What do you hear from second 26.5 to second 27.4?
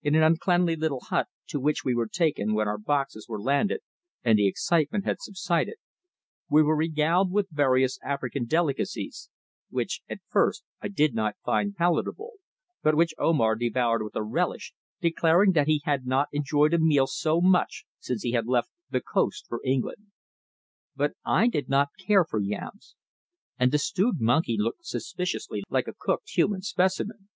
specimen.